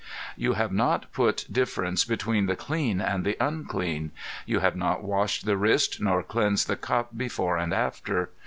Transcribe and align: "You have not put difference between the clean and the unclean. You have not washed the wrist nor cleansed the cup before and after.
"You 0.35 0.53
have 0.53 0.71
not 0.71 1.11
put 1.13 1.45
difference 1.51 2.05
between 2.05 2.47
the 2.47 2.55
clean 2.55 2.99
and 2.99 3.23
the 3.23 3.37
unclean. 3.39 4.09
You 4.47 4.57
have 4.57 4.75
not 4.75 5.03
washed 5.03 5.45
the 5.45 5.57
wrist 5.57 6.01
nor 6.01 6.23
cleansed 6.23 6.67
the 6.67 6.75
cup 6.75 7.15
before 7.15 7.55
and 7.59 7.71
after. 7.71 8.31